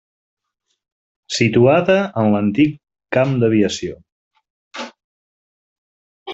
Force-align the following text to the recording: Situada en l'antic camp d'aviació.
Situada 1.39 1.97
en 2.23 2.31
l'antic 2.37 2.73
camp 3.19 3.37
d'aviació. 3.45 4.01